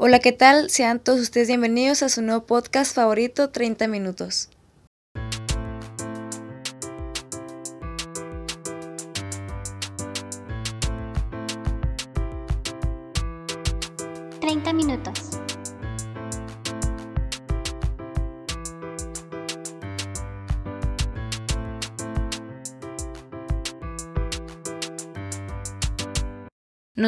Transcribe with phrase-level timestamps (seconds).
[0.00, 0.70] Hola, ¿qué tal?
[0.70, 4.48] Sean todos ustedes bienvenidos a su nuevo podcast favorito, 30 minutos.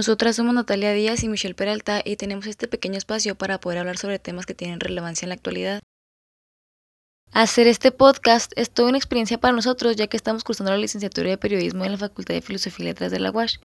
[0.00, 3.98] Nosotras somos Natalia Díaz y Michelle Peralta y tenemos este pequeño espacio para poder hablar
[3.98, 5.82] sobre temas que tienen relevancia en la actualidad.
[7.32, 11.28] Hacer este podcast es toda una experiencia para nosotros ya que estamos cursando la licenciatura
[11.28, 13.58] de periodismo en la Facultad de Filosofía y Letras de la UASH.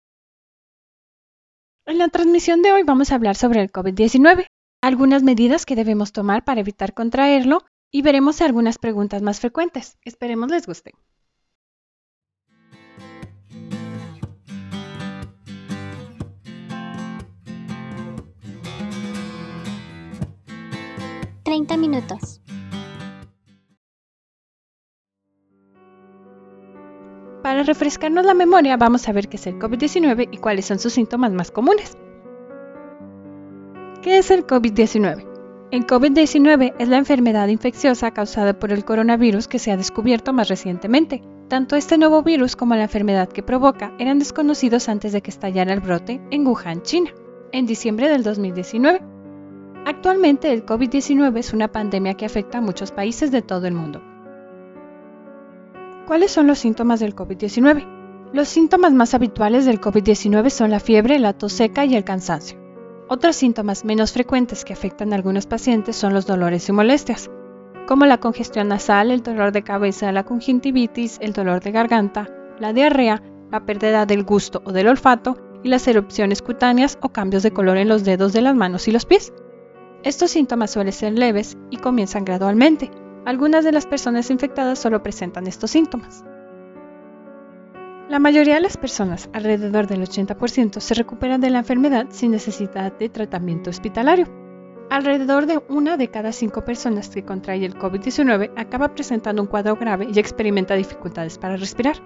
[1.85, 4.47] En la transmisión de hoy vamos a hablar sobre el COVID-19,
[4.81, 9.99] algunas medidas que debemos tomar para evitar contraerlo y veremos algunas preguntas más frecuentes.
[10.03, 10.93] Esperemos les guste.
[21.53, 22.41] Treinta minutos.
[27.43, 30.95] Para refrescarnos la memoria, vamos a ver qué es el COVID-19 y cuáles son sus
[30.95, 31.99] síntomas más comunes.
[34.01, 35.27] ¿Qué es el COVID-19?
[35.73, 40.49] El COVID-19 es la enfermedad infecciosa causada por el coronavirus que se ha descubierto más
[40.49, 41.21] recientemente.
[41.49, 45.75] Tanto este nuevo virus como la enfermedad que provoca eran desconocidos antes de que estallara
[45.75, 47.11] el brote en Wuhan, China,
[47.53, 49.12] en diciembre del 2019.
[49.85, 54.01] Actualmente el COVID-19 es una pandemia que afecta a muchos países de todo el mundo.
[56.07, 58.31] ¿Cuáles son los síntomas del COVID-19?
[58.33, 62.59] Los síntomas más habituales del COVID-19 son la fiebre, la tos seca y el cansancio.
[63.09, 67.29] Otros síntomas menos frecuentes que afectan a algunos pacientes son los dolores y molestias,
[67.87, 72.29] como la congestión nasal, el dolor de cabeza, la conjuntivitis, el dolor de garganta,
[72.61, 77.43] la diarrea, la pérdida del gusto o del olfato y las erupciones cutáneas o cambios
[77.43, 79.33] de color en los dedos de las manos y los pies.
[80.05, 82.91] Estos síntomas suelen ser leves y comienzan gradualmente.
[83.25, 86.25] Algunas de las personas infectadas solo presentan estos síntomas.
[88.09, 92.93] La mayoría de las personas, alrededor del 80%, se recuperan de la enfermedad sin necesidad
[92.99, 94.27] de tratamiento hospitalario.
[94.91, 99.77] Alrededor de una de cada cinco personas que contrae el COVID-19 acaba presentando un cuadro
[99.77, 101.97] grave y experimenta dificultades para respirar.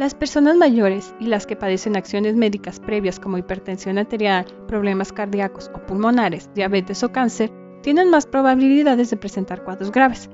[0.00, 5.70] Las personas mayores y las que padecen acciones médicas previas como hipertensión arterial, problemas cardíacos
[5.74, 7.52] o pulmonares, diabetes o cáncer
[7.82, 10.30] tienen más probabilidades de presentar cuadros graves,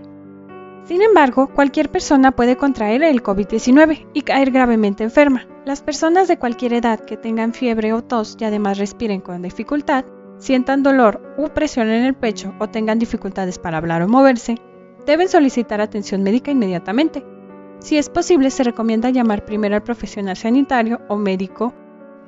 [0.84, 5.44] sin embargo, cualquier persona puede contraer el COVID-19 y caer gravemente enferma.
[5.64, 10.04] Las personas de cualquier edad que tengan fiebre o tos y además respiren con dificultad,
[10.38, 14.58] sientan dolor u presión en el pecho o tengan dificultades para hablar o moverse,
[15.06, 17.35] deben solicitar atención médica inmediatamente.
[17.78, 21.72] Si es posible, se recomienda llamar primero al profesional sanitario o médico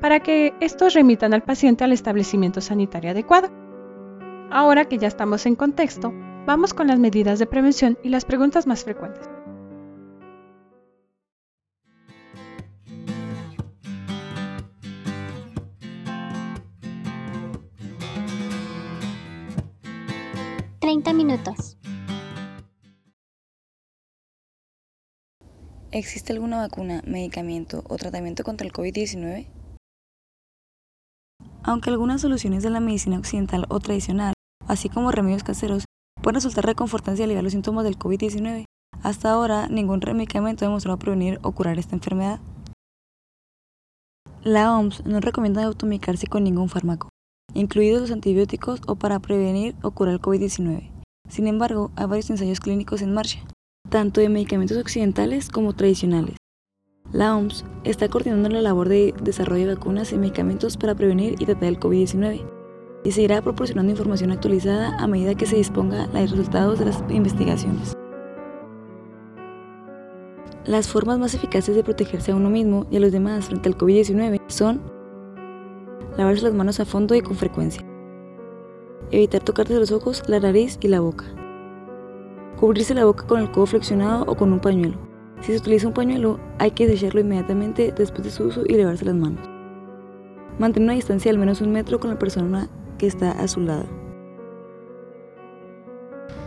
[0.00, 3.50] para que estos remitan al paciente al establecimiento sanitario adecuado.
[4.50, 6.12] Ahora que ya estamos en contexto,
[6.48, 9.28] Vamos con las medidas de prevención y las preguntas más frecuentes.
[20.80, 21.77] Treinta minutos.
[25.90, 29.46] ¿Existe alguna vacuna, medicamento o tratamiento contra el COVID-19?
[31.62, 34.34] Aunque algunas soluciones de la medicina occidental o tradicional,
[34.66, 35.86] así como remedios caseros,
[36.20, 38.64] pueden resultar reconfortantes y aliviar los síntomas del COVID-19.
[39.02, 42.38] Hasta ahora, ningún medicamento ha demostrado prevenir o curar esta enfermedad.
[44.42, 47.08] La OMS no recomienda automedicarse con ningún fármaco,
[47.54, 50.90] incluidos los antibióticos o para prevenir o curar el COVID-19.
[51.30, 53.40] Sin embargo, hay varios ensayos clínicos en marcha,
[53.88, 56.36] tanto de medicamentos occidentales como tradicionales.
[57.12, 61.46] La OMS está coordinando la labor de desarrollo de vacunas y medicamentos para prevenir y
[61.46, 62.44] tratar el COVID-19
[63.04, 67.94] y seguirá proporcionando información actualizada a medida que se disponga los resultados de las investigaciones.
[70.66, 73.78] Las formas más eficaces de protegerse a uno mismo y a los demás frente al
[73.78, 74.82] COVID-19 son
[76.18, 77.82] lavarse las manos a fondo y con frecuencia,
[79.10, 81.24] evitar tocarse los ojos, la nariz y la boca,
[82.58, 84.98] cubrirse la boca con el codo flexionado o con un pañuelo.
[85.40, 89.04] Si se utiliza un pañuelo, hay que desecharlo inmediatamente después de su uso y lavarse
[89.04, 89.48] las manos.
[90.58, 92.68] Mantener una distancia de al menos un metro con la persona
[92.98, 93.84] que está a su lado.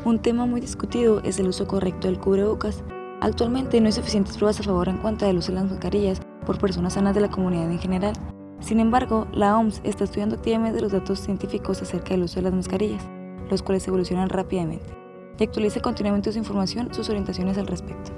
[0.03, 2.83] Un tema muy discutido es el uso correcto del cubrebocas.
[3.21, 6.57] Actualmente no hay suficientes pruebas a favor en cuanto al uso de las mascarillas por
[6.57, 8.13] personas sanas de la comunidad en general.
[8.59, 12.53] Sin embargo, la OMS está estudiando activamente los datos científicos acerca del uso de las
[12.53, 13.07] mascarillas,
[13.49, 15.00] los cuales evolucionan rápidamente,
[15.37, 18.11] y actualiza continuamente su información, sus orientaciones al respecto.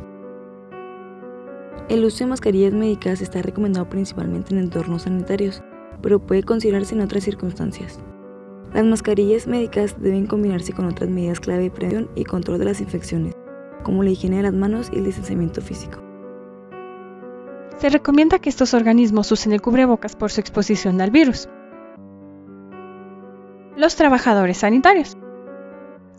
[1.90, 5.62] El uso de mascarillas médicas está recomendado principalmente en entornos sanitarios,
[6.02, 8.00] pero puede considerarse en otras circunstancias.
[8.74, 12.82] Las mascarillas médicas deben combinarse con otras medidas clave de prevención y control de las
[12.82, 13.36] infecciones,
[13.84, 16.00] como la higiene de las manos y el distanciamiento físico.
[17.78, 21.50] Se recomienda que estos organismos usen el cubrebocas por su exposición al virus.
[23.76, 25.18] Los trabajadores sanitarios.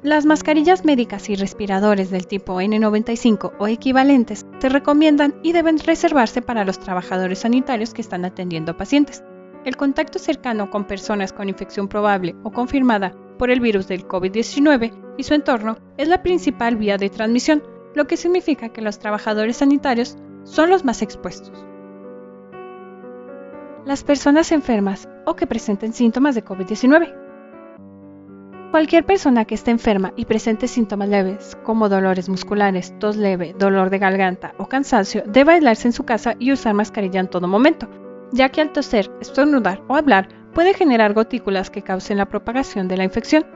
[0.04, 6.42] Las mascarillas médicas y respiradores del tipo N95 o equivalentes se recomiendan y deben reservarse
[6.42, 9.24] para los trabajadores sanitarios que están atendiendo pacientes.
[9.64, 14.92] El contacto cercano con personas con infección probable o confirmada por el virus del COVID-19
[15.16, 17.62] y su entorno es la principal vía de transmisión,
[17.94, 21.64] lo que significa que los trabajadores sanitarios son los más expuestos.
[23.86, 27.23] Las personas enfermas o que presenten síntomas de COVID-19.
[28.74, 33.88] Cualquier persona que esté enferma y presente síntomas leves, como dolores musculares, tos leve, dolor
[33.88, 37.88] de garganta o cansancio, debe aislarse en su casa y usar mascarilla en todo momento,
[38.32, 42.96] ya que al toser, estornudar o hablar puede generar gotículas que causen la propagación de
[42.96, 43.46] la infección.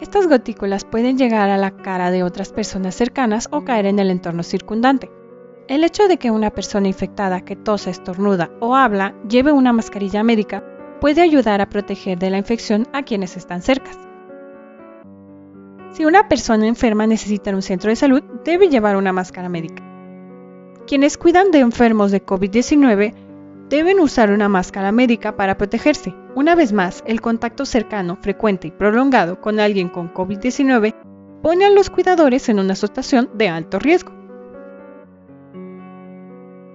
[0.00, 4.10] Estas gotículas pueden llegar a la cara de otras personas cercanas o caer en el
[4.10, 5.10] entorno circundante.
[5.68, 10.22] El hecho de que una persona infectada que tose, estornuda o habla lleve una mascarilla
[10.22, 10.64] médica
[11.00, 13.90] puede ayudar a proteger de la infección a quienes están cerca.
[15.92, 19.82] Si una persona enferma necesita un centro de salud, debe llevar una máscara médica.
[20.86, 23.14] Quienes cuidan de enfermos de COVID-19
[23.68, 26.14] deben usar una máscara médica para protegerse.
[26.34, 30.94] Una vez más, el contacto cercano, frecuente y prolongado con alguien con COVID-19
[31.42, 34.19] pone a los cuidadores en una situación de alto riesgo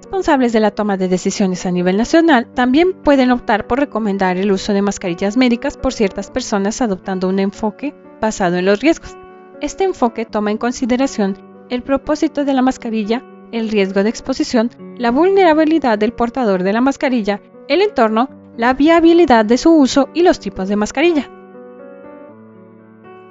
[0.06, 4.52] responsables de la toma de decisiones a nivel nacional también pueden optar por recomendar el
[4.52, 9.18] uso de mascarillas médicas por ciertas personas adoptando un enfoque basado en los riesgos.
[9.62, 11.40] Este enfoque toma en consideración
[11.72, 14.70] el propósito de la mascarilla, el riesgo de exposición,
[15.00, 20.22] la vulnerabilidad del portador de la mascarilla, el entorno, la viabilidad de su uso y
[20.22, 21.32] los tipos de mascarilla.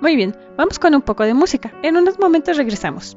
[0.01, 1.73] Muy bien, vamos con un poco de música.
[1.85, 3.17] En unos momentos regresamos.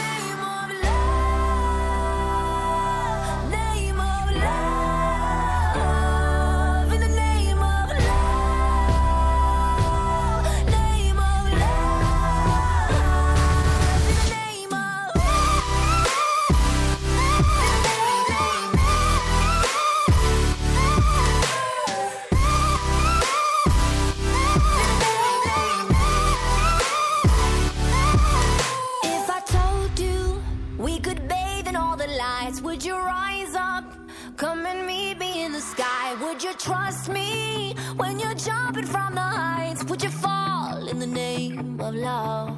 [41.91, 42.49] Of love?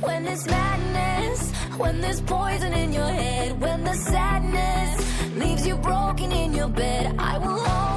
[0.00, 6.32] When there's madness, when there's poison in your head, when the sadness leaves you broken
[6.32, 7.87] in your bed, I will hold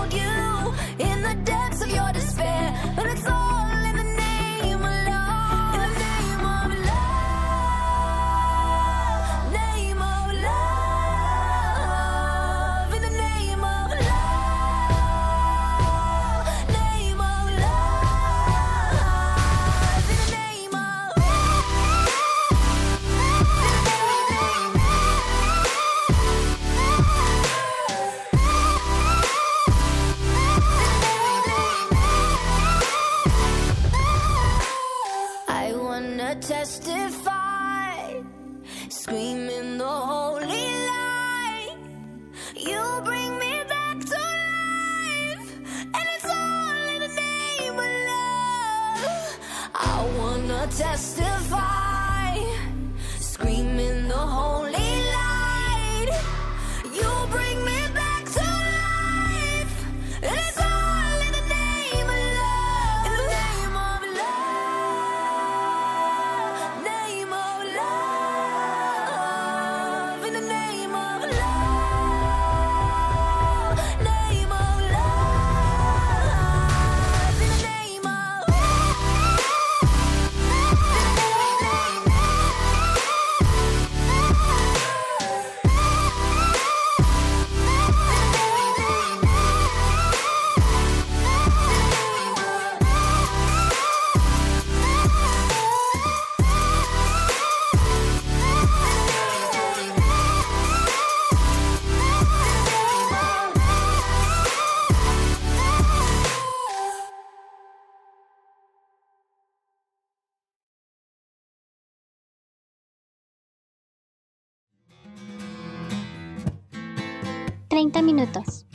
[117.81, 118.67] 30 minutos.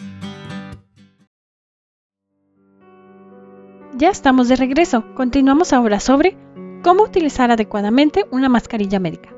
[3.96, 5.04] Ya estamos de regreso.
[5.14, 6.36] Continuamos ahora sobre
[6.82, 9.28] cómo utilizar adecuadamente una mascarilla médica.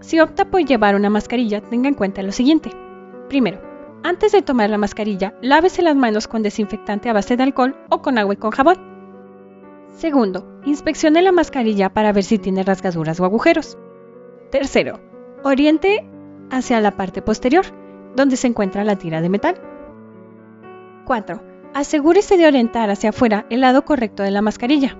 [0.00, 2.70] Si opta por llevar una mascarilla, tenga en cuenta lo siguiente.
[3.28, 3.60] Primero,
[4.04, 8.00] antes de tomar la mascarilla, lávese las manos con desinfectante a base de alcohol o
[8.00, 8.78] con agua y con jabón.
[9.98, 13.76] Segundo, inspeccione la mascarilla para ver si tiene rasgaduras o agujeros.
[14.50, 14.98] Tercero,
[15.44, 16.08] oriente
[16.50, 17.66] hacia la parte posterior,
[18.18, 19.60] donde se encuentra la tira de metal.
[21.06, 21.40] 4.
[21.72, 24.98] Asegúrese de orientar hacia afuera el lado correcto de la mascarilla.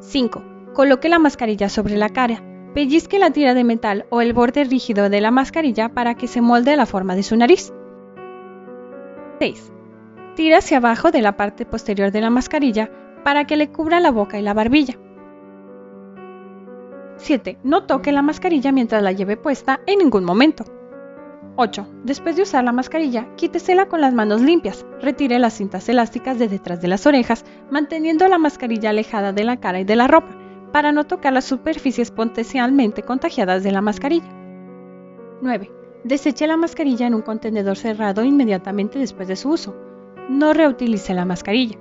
[0.00, 0.44] 5.
[0.74, 2.42] Coloque la mascarilla sobre la cara.
[2.74, 6.40] Pellizque la tira de metal o el borde rígido de la mascarilla para que se
[6.40, 7.72] molde la forma de su nariz.
[9.40, 9.72] 6.
[10.36, 12.90] Tira hacia abajo de la parte posterior de la mascarilla
[13.24, 14.98] para que le cubra la boca y la barbilla.
[17.16, 17.58] 7.
[17.62, 20.81] No toque la mascarilla mientras la lleve puesta en ningún momento.
[21.56, 21.86] 8.
[22.04, 24.86] Después de usar la mascarilla, quítesela con las manos limpias.
[25.00, 29.58] Retire las cintas elásticas de detrás de las orejas, manteniendo la mascarilla alejada de la
[29.58, 30.34] cara y de la ropa,
[30.72, 34.32] para no tocar las superficies potencialmente contagiadas de la mascarilla.
[35.42, 35.70] 9.
[36.04, 39.76] Deseche la mascarilla en un contenedor cerrado inmediatamente después de su uso.
[40.28, 41.76] No reutilice la mascarilla.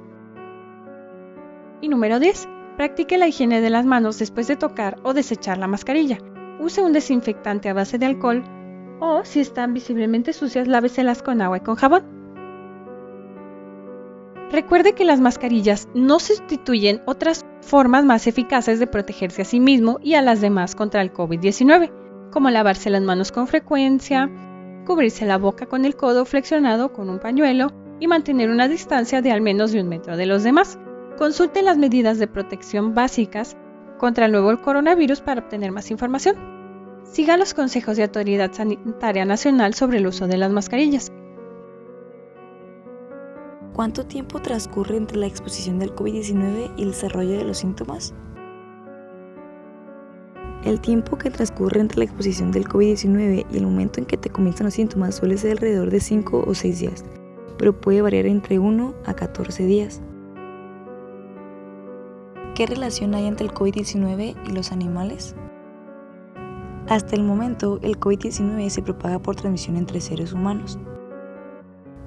[1.80, 2.50] Y número 10.
[2.76, 6.18] Practique la higiene de las manos después de tocar o desechar la mascarilla.
[6.60, 8.44] Use un desinfectante a base de alcohol
[9.02, 12.04] o, si están visiblemente sucias, láveselas con agua y con jabón.
[14.52, 19.98] Recuerde que las mascarillas no sustituyen otras formas más eficaces de protegerse a sí mismo
[20.04, 21.92] y a las demás contra el COVID-19,
[22.32, 24.30] como lavarse las manos con frecuencia,
[24.86, 29.32] cubrirse la boca con el codo flexionado con un pañuelo y mantener una distancia de
[29.32, 30.78] al menos de un metro de los demás.
[31.18, 33.58] Consulte las medidas de protección básicas
[33.98, 36.51] contra el nuevo coronavirus para obtener más información.
[37.12, 41.12] Siga los consejos de Autoridad Sanitaria Nacional sobre el uso de las mascarillas.
[43.74, 48.14] ¿Cuánto tiempo transcurre entre la exposición del COVID-19 y el desarrollo de los síntomas?
[50.64, 54.30] El tiempo que transcurre entre la exposición del COVID-19 y el momento en que te
[54.30, 57.04] comienzan los síntomas suele ser alrededor de 5 o 6 días,
[57.58, 60.02] pero puede variar entre 1 a 14 días.
[62.56, 65.36] ¿Qué relación hay entre el COVID-19 y los animales?
[66.92, 70.78] Hasta el momento, el COVID-19 se propaga por transmisión entre seres humanos.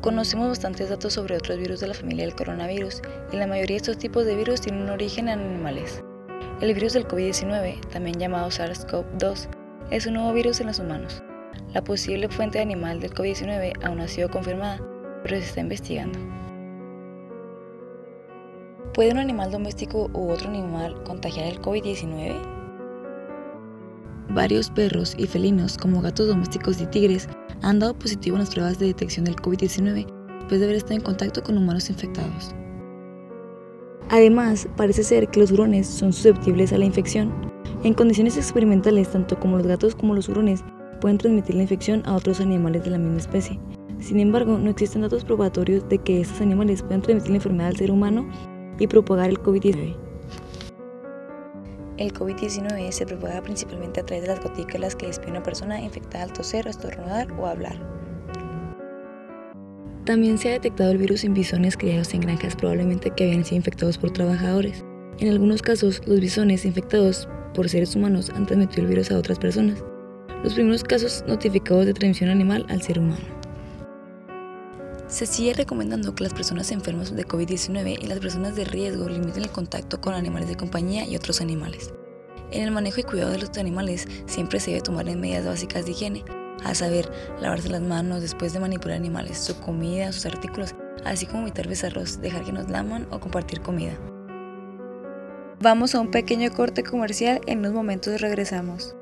[0.03, 3.01] Conocemos bastantes datos sobre otros virus de la familia del coronavirus
[3.33, 6.05] y la mayoría de estos tipos de virus tienen un origen en animales.
[6.61, 9.49] El virus del COVID-19, también llamado SARS-CoV-2,
[9.91, 11.23] es un nuevo virus en los humanos.
[11.73, 14.87] La posible fuente animal del COVID-19 aún no ha sido confirmada,
[15.23, 16.19] pero se está investigando.
[18.93, 22.64] ¿Puede un animal doméstico u otro animal contagiar el COVID-19?
[24.31, 27.29] Varios perros y felinos, como gatos domésticos y tigres,
[27.63, 30.07] han dado positivo en las pruebas de detección del COVID-19
[30.39, 32.55] después de haber estado en contacto con humanos infectados.
[34.11, 37.33] Además, parece ser que los hurones son susceptibles a la infección.
[37.83, 40.63] En condiciones experimentales, tanto como los gatos como los hurones
[41.01, 43.59] pueden transmitir la infección a otros animales de la misma especie.
[44.01, 47.77] Sin embargo, no existen datos probatorios de que estos animales puedan transmitir la enfermedad al
[47.77, 48.29] ser humano
[48.79, 50.04] y propagar el COVID-19.
[51.97, 56.25] El COVID-19 se propaga principalmente a través de las gotículas que despide una persona infectada
[56.25, 57.77] al toser, estornudar o hablar.
[60.05, 63.59] También se ha detectado el virus en bisones criados en granjas probablemente que habían sido
[63.59, 64.85] infectados por trabajadores.
[65.21, 69.39] En algunos casos, los bisones infectados por seres humanos han transmitido el virus a otras
[69.39, 69.83] personas.
[70.43, 73.34] Los primeros casos notificados de transmisión animal al ser humano.
[75.07, 79.43] Se sigue recomendando que las personas enfermas de COVID-19 y las personas de riesgo limiten
[79.43, 81.93] el contacto con animales de compañía y otros animales.
[82.51, 85.91] En el manejo y cuidado de los animales siempre se debe tomar medidas básicas de
[85.91, 86.25] higiene,
[86.65, 91.43] a saber, lavarse las manos después de manipular animales, su comida, sus artículos, así como
[91.43, 93.99] evitar besarlos, dejar que nos laman o compartir comida.
[95.61, 98.97] Vamos a un pequeño corte comercial, en unos momentos regresamos.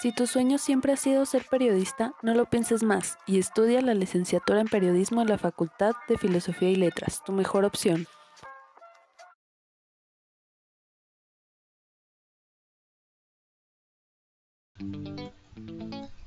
[0.00, 3.92] Si tu sueño siempre ha sido ser periodista, no lo pienses más y estudia la
[3.92, 8.06] licenciatura en periodismo en la Facultad de Filosofía y Letras, tu mejor opción.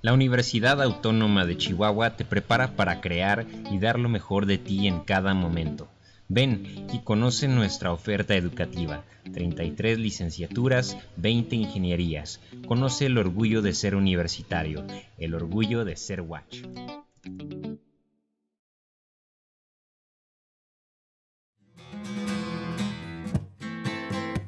[0.03, 4.88] La Universidad Autónoma de Chihuahua te prepara para crear y dar lo mejor de ti
[4.88, 5.88] en cada momento.
[6.33, 9.03] Ven y conoce nuestra oferta educativa.
[9.33, 12.39] 33 licenciaturas, 20 ingenierías.
[12.65, 14.83] Conoce el orgullo de ser universitario,
[15.19, 16.63] el orgullo de ser Watch.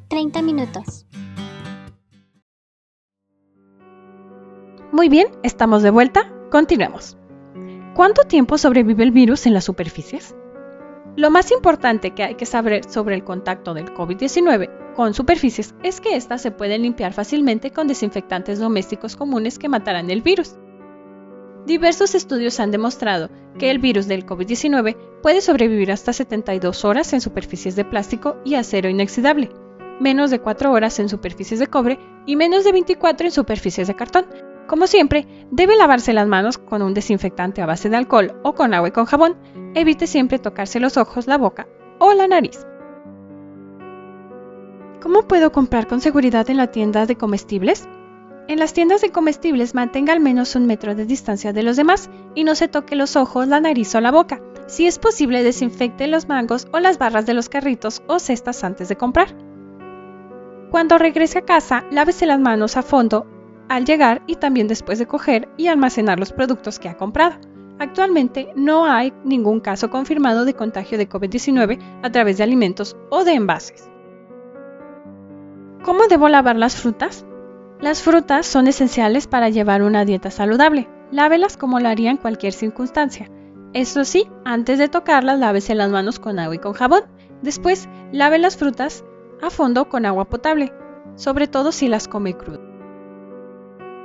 [0.10, 1.06] ...30 minutos.
[4.92, 6.32] Muy bien, estamos de vuelta.
[6.50, 7.16] Continuemos.
[7.94, 10.34] ¿Cuánto tiempo sobrevive el virus en las superficies?
[11.18, 16.02] Lo más importante que hay que saber sobre el contacto del COVID-19 con superficies es
[16.02, 20.58] que éstas se pueden limpiar fácilmente con desinfectantes domésticos comunes que matarán el virus.
[21.66, 27.22] Diversos estudios han demostrado que el virus del COVID-19 puede sobrevivir hasta 72 horas en
[27.22, 29.52] superficies de plástico y acero inoxidable,
[30.02, 33.96] menos de 4 horas en superficies de cobre y menos de 24 en superficies de
[33.96, 34.26] cartón.
[34.68, 38.74] Como siempre, debe lavarse las manos con un desinfectante a base de alcohol o con
[38.74, 39.38] agua y con jabón.
[39.76, 41.68] Evite siempre tocarse los ojos, la boca
[42.00, 42.66] o la nariz.
[45.02, 47.88] ¿Cómo puedo comprar con seguridad en la tienda de comestibles?
[48.48, 52.10] En las tiendas de comestibles mantenga al menos un metro de distancia de los demás
[52.34, 54.42] y no se toque los ojos, la nariz o la boca.
[54.68, 58.90] Si es posible, desinfecte los mangos o las barras de los carritos o cestas antes
[58.90, 59.36] de comprar.
[60.72, 63.28] Cuando regrese a casa, lávese las manos a fondo
[63.70, 67.36] al llegar y también después de coger y almacenar los productos que ha comprado.
[67.78, 73.24] Actualmente no hay ningún caso confirmado de contagio de COVID-19 a través de alimentos o
[73.24, 73.90] de envases.
[75.84, 77.26] ¿Cómo debo lavar las frutas?
[77.82, 80.88] Las frutas son esenciales para llevar una dieta saludable.
[81.12, 83.30] Lávelas como lo haría en cualquier circunstancia.
[83.74, 87.04] Eso sí, antes de tocarlas, lávese las manos con agua y con jabón.
[87.42, 89.04] Después, lave las frutas
[89.42, 90.74] a fondo con agua potable,
[91.16, 92.75] sobre todo si las come crudas.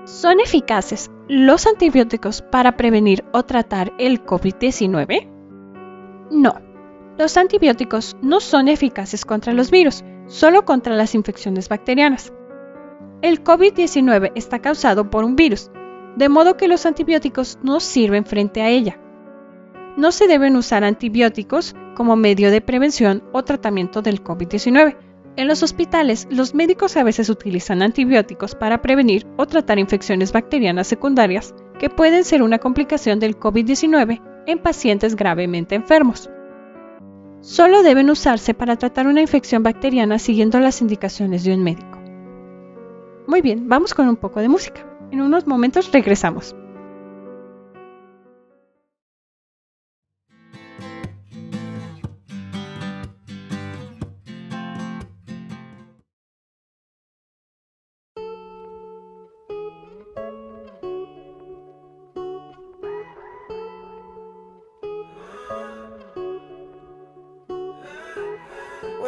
[0.05, 5.29] ¿Son eficaces los antibióticos para prevenir o tratar el COVID-19?
[6.31, 6.55] No.
[7.19, 12.33] Los antibióticos no son eficaces contra los virus, solo contra las infecciones bacterianas.
[13.21, 15.71] El COVID-19 está causado por un virus,
[16.17, 18.99] de modo que los antibióticos no sirven frente a ella.
[19.99, 25.10] No se deben usar antibióticos como medio de prevención o tratamiento del COVID-19
[25.41, 30.87] en los hospitales, los médicos a veces utilizan antibióticos para prevenir o tratar infecciones bacterianas
[30.87, 36.29] secundarias que pueden ser una complicación del COVID-19 en pacientes gravemente enfermos.
[37.41, 41.99] Solo deben usarse para tratar una infección bacteriana siguiendo las indicaciones de un médico.
[43.27, 44.87] Muy bien, vamos con un poco de música.
[45.11, 46.55] En unos momentos regresamos.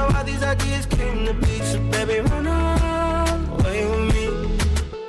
[0.00, 1.54] Know these ideas came to be.
[1.70, 4.26] So baby, run away with me.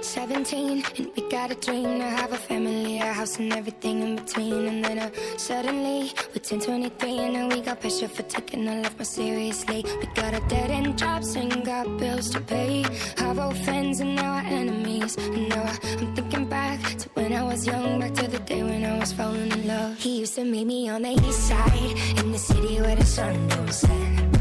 [0.01, 4.15] 17 and we got a dream to have a family, a house and everything in
[4.17, 4.67] between.
[4.67, 8.81] And then uh, suddenly we're 10, 23 and now we got pressure for taking our
[8.81, 9.85] life more seriously.
[10.01, 12.83] We got a dead end jobs and got bills to pay.
[13.19, 15.15] Our old friends and now our enemies.
[15.15, 18.83] And now I'm thinking back to when I was young, back to the day when
[18.83, 19.97] I was falling in love.
[19.97, 23.47] He used to meet me on the east side in the city where the sun
[23.47, 24.40] don't set.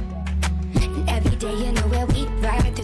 [1.22, 2.79] Every day, you know where we ride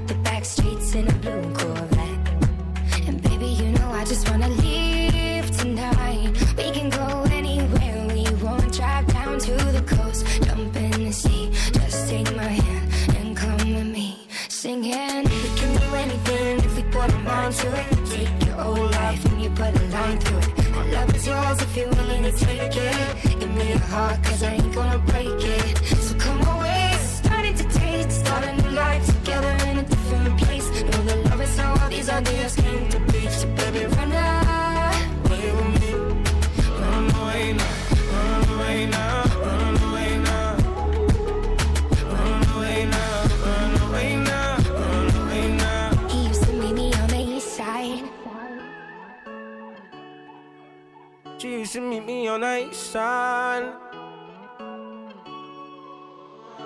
[51.77, 53.75] She meet me on the side.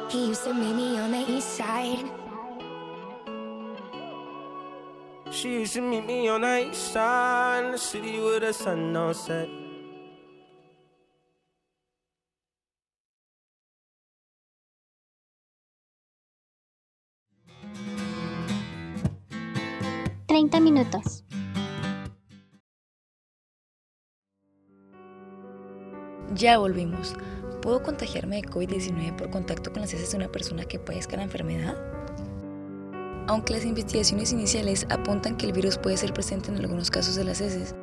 [0.09, 2.07] He used to meet me on the east side.
[5.33, 8.93] She used to meet me on the east side, in the city where the sun
[8.93, 9.49] don't set.
[20.29, 21.30] Treinta minutos.
[26.41, 27.13] Ya volvimos.
[27.61, 31.25] ¿Puedo contagiarme de COVID-19 por contacto con las heces de una persona que padezca la
[31.25, 31.77] enfermedad?
[33.27, 37.25] Aunque las investigaciones iniciales apuntan que el virus puede ser presente en algunos casos de
[37.25, 37.75] las heces,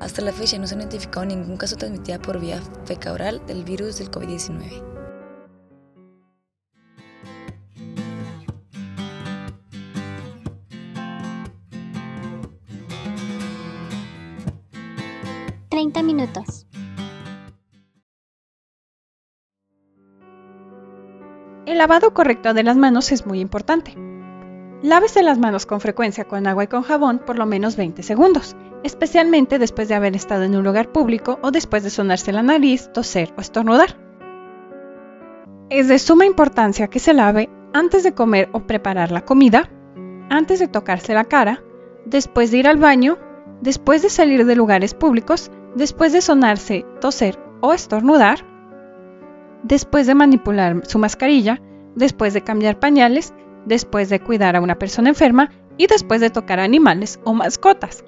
[0.00, 3.62] hasta la fecha no se ha identificado ningún caso transmitido por vía fecal oral del
[3.64, 4.82] virus del COVID-19.
[15.68, 16.67] Treinta minutos.
[21.78, 23.94] El lavado correcto de las manos es muy importante.
[24.82, 28.56] Lávese las manos con frecuencia con agua y con jabón por lo menos 20 segundos,
[28.82, 32.90] especialmente después de haber estado en un lugar público o después de sonarse la nariz,
[32.92, 33.96] toser o estornudar.
[35.70, 39.70] Es de suma importancia que se lave antes de comer o preparar la comida,
[40.30, 41.62] antes de tocarse la cara,
[42.04, 43.18] después de ir al baño,
[43.60, 48.44] después de salir de lugares públicos, después de sonarse, toser o estornudar,
[49.62, 51.62] después de manipular su mascarilla,
[51.98, 53.34] después de cambiar pañales,
[53.66, 58.04] después de cuidar a una persona enferma y después de tocar animales o mascotas.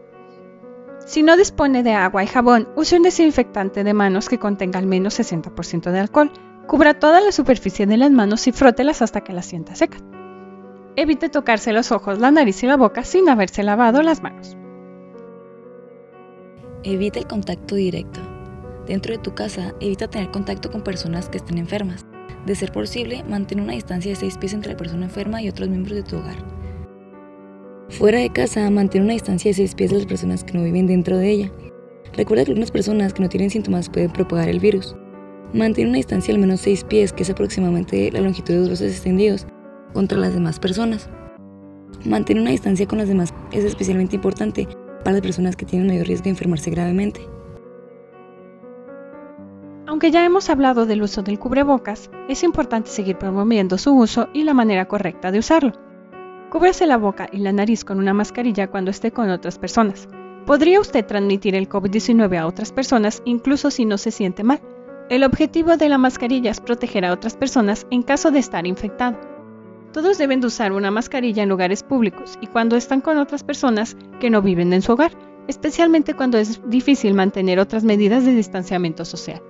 [1.06, 4.86] Si no dispone de agua y jabón, use un desinfectante de manos que contenga al
[4.86, 6.30] menos 60% de alcohol.
[6.66, 10.02] Cubra toda la superficie de las manos y frótelas hasta que las sienta secas.
[10.96, 14.56] Evite tocarse los ojos, la nariz y la boca sin haberse lavado las manos.
[16.84, 18.20] Evita el contacto directo.
[18.86, 22.06] Dentro de tu casa, evita tener contacto con personas que estén enfermas.
[22.46, 25.68] De ser posible, mantén una distancia de 6 pies entre la persona enferma y otros
[25.68, 26.36] miembros de tu hogar.
[27.90, 30.86] Fuera de casa, mantén una distancia de 6 pies de las personas que no viven
[30.86, 31.52] dentro de ella.
[32.14, 34.96] Recuerda que algunas personas que no tienen síntomas pueden propagar el virus.
[35.52, 38.68] Mantén una distancia de al menos 6 pies, que es aproximadamente la longitud de los
[38.68, 39.46] brazos extendidos,
[39.92, 41.10] contra las demás personas.
[42.04, 44.66] Mantén una distancia con las demás es especialmente importante
[45.04, 47.20] para las personas que tienen mayor riesgo de enfermarse gravemente.
[49.90, 54.44] Aunque ya hemos hablado del uso del cubrebocas, es importante seguir promoviendo su uso y
[54.44, 55.72] la manera correcta de usarlo.
[56.48, 60.08] Cúbrase la boca y la nariz con una mascarilla cuando esté con otras personas.
[60.46, 64.60] Podría usted transmitir el COVID-19 a otras personas incluso si no se siente mal.
[65.08, 69.18] El objetivo de la mascarilla es proteger a otras personas en caso de estar infectado.
[69.92, 73.96] Todos deben de usar una mascarilla en lugares públicos y cuando están con otras personas
[74.20, 75.10] que no viven en su hogar,
[75.48, 79.42] especialmente cuando es difícil mantener otras medidas de distanciamiento social.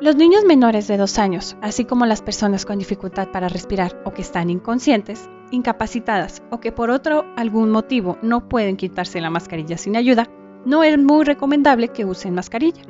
[0.00, 4.12] Los niños menores de 2 años, así como las personas con dificultad para respirar o
[4.12, 9.76] que están inconscientes, incapacitadas o que por otro algún motivo no pueden quitarse la mascarilla
[9.76, 10.26] sin ayuda,
[10.64, 12.80] no es muy recomendable que usen mascarilla.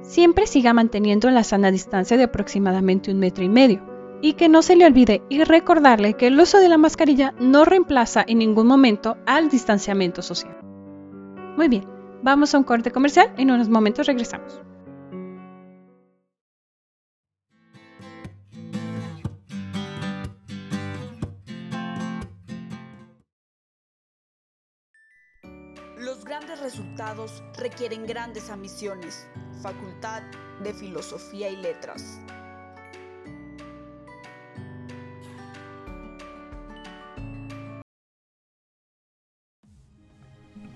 [0.00, 3.82] Siempre siga manteniendo la sana distancia de aproximadamente un metro y medio
[4.22, 7.66] y que no se le olvide y recordarle que el uso de la mascarilla no
[7.66, 10.56] reemplaza en ningún momento al distanciamiento social.
[11.58, 11.84] Muy bien,
[12.22, 14.62] vamos a un corte comercial, en unos momentos regresamos.
[26.24, 29.28] Grandes resultados requieren grandes ambiciones.
[29.62, 30.22] Facultad
[30.62, 32.18] de Filosofía y Letras.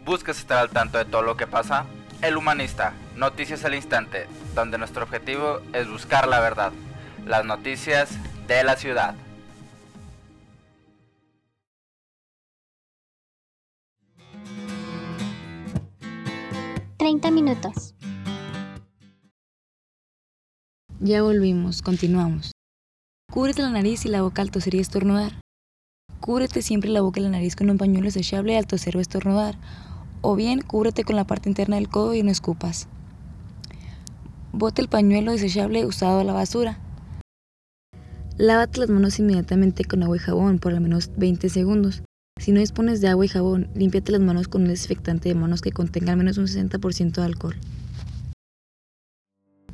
[0.04, 1.86] ¿Buscas estar al tanto de todo lo que pasa?
[2.20, 6.72] El Humanista, Noticias al Instante, donde nuestro objetivo es buscar la verdad,
[7.24, 8.10] las noticias
[8.46, 9.14] de la ciudad.
[17.08, 17.94] Treinta minutos.
[21.00, 22.52] Ya volvimos, continuamos.
[23.32, 25.40] Cúbrete la nariz y la boca al toser y estornudar.
[26.20, 29.56] Cúbrete siempre la boca y la nariz con un pañuelo desechable al toser o estornudar.
[30.20, 32.88] O bien, cúbrete con la parte interna del codo y no escupas.
[34.52, 36.78] Bote el pañuelo desechable usado a la basura.
[38.36, 42.02] Lávate las manos inmediatamente con agua y jabón por al menos 20 segundos.
[42.38, 45.60] Si no dispones de agua y jabón, límpiate las manos con un desinfectante de manos
[45.60, 47.56] que contenga al menos un 60% de alcohol.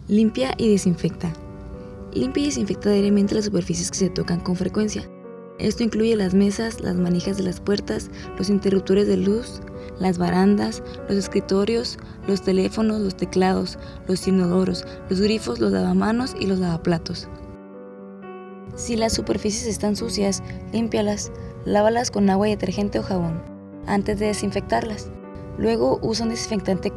[0.08, 1.32] Limpia y desinfecta.
[2.14, 5.08] Limpia y desinfecta diariamente las superficies que se tocan con frecuencia.
[5.58, 9.60] Esto incluye las mesas, las manijas de las puertas, los interruptores de luz,
[10.00, 16.46] las barandas, los escritorios, los teléfonos, los teclados, los inodoros, los grifos, los lavamanos y
[16.46, 17.28] los lavaplatos.
[18.74, 21.30] Si las superficies están sucias, límpialas,
[21.64, 23.40] lávalas con agua y detergente o jabón,
[23.86, 25.10] antes de desinfectarlas.
[25.58, 26.92] Luego usa un desinfectante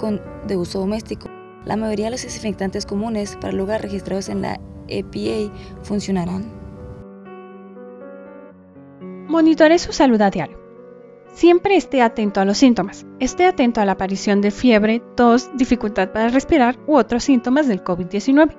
[0.48, 1.30] de uso doméstico.
[1.66, 6.46] La mayoría de los desinfectantes comunes para el lugar registrados en la EPA funcionarán.
[9.28, 10.58] Monitore su salud a diario.
[11.34, 13.06] Siempre esté atento a los síntomas.
[13.20, 17.84] Esté atento a la aparición de fiebre, tos, dificultad para respirar u otros síntomas del
[17.84, 18.56] COVID-19.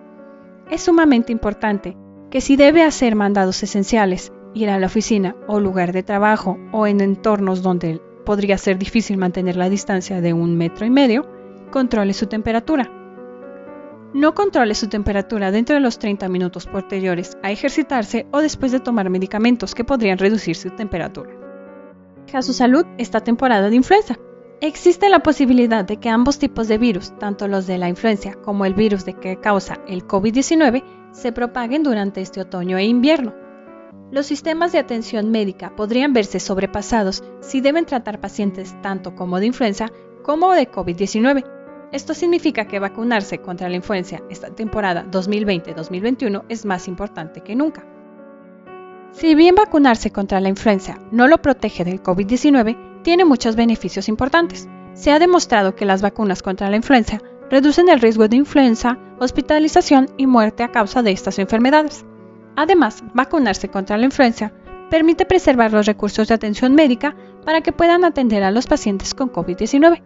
[0.71, 1.97] Es sumamente importante
[2.31, 6.87] que si debe hacer mandados esenciales, ir a la oficina o lugar de trabajo o
[6.87, 11.27] en entornos donde podría ser difícil mantener la distancia de un metro y medio,
[11.71, 12.93] controle su temperatura.
[14.15, 18.81] No controle su temperatura dentro de los 30 minutos posteriores a ejercitarse o después de
[18.81, 21.31] tomar medicamentos que podrían reducir su temperatura.
[22.33, 24.17] A su salud esta temporada de influenza.
[24.61, 28.65] Existe la posibilidad de que ambos tipos de virus, tanto los de la influencia como
[28.65, 30.83] el virus de que causa el COVID-19,
[31.19, 33.35] se propaguen durante este otoño e invierno.
[34.13, 39.47] Los sistemas de atención médica podrían verse sobrepasados si deben tratar pacientes tanto como de
[39.47, 39.91] influenza
[40.23, 41.45] como de COVID-19.
[41.91, 47.85] Esto significa que vacunarse contra la influenza esta temporada 2020-2021 es más importante que nunca.
[49.11, 54.69] Si bien vacunarse contra la influenza no lo protege del COVID-19, tiene muchos beneficios importantes.
[54.93, 60.09] Se ha demostrado que las vacunas contra la influenza reducen el riesgo de influenza, hospitalización
[60.17, 62.05] y muerte a causa de estas enfermedades.
[62.57, 64.53] Además, vacunarse contra la influenza
[64.91, 69.31] permite preservar los recursos de atención médica para que puedan atender a los pacientes con
[69.31, 70.03] COVID-19.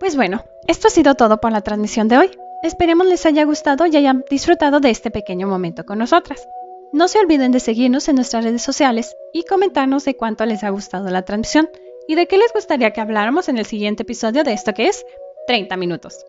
[0.00, 2.30] Pues bueno, esto ha sido todo por la transmisión de hoy.
[2.62, 6.48] Esperemos les haya gustado y hayan disfrutado de este pequeño momento con nosotras.
[6.92, 10.70] No se olviden de seguirnos en nuestras redes sociales y comentarnos de cuánto les ha
[10.70, 11.68] gustado la transmisión
[12.08, 15.04] y de qué les gustaría que habláramos en el siguiente episodio de esto que es
[15.46, 16.26] 30 minutos.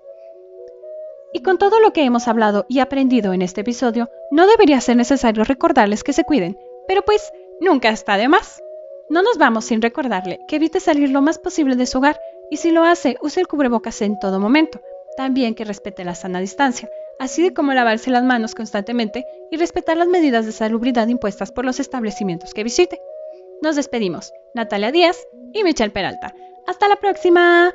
[1.33, 4.97] Y con todo lo que hemos hablado y aprendido en este episodio, no debería ser
[4.97, 6.57] necesario recordarles que se cuiden,
[6.87, 7.31] pero pues
[7.61, 8.61] nunca está de más.
[9.09, 12.57] No nos vamos sin recordarle que evite salir lo más posible de su hogar y
[12.57, 14.81] si lo hace, use el cubrebocas en todo momento.
[15.15, 20.07] También que respete la sana distancia, así como lavarse las manos constantemente y respetar las
[20.07, 23.01] medidas de salubridad impuestas por los establecimientos que visite.
[23.61, 26.33] Nos despedimos, Natalia Díaz y Michelle Peralta.
[26.65, 27.71] Hasta la próxima.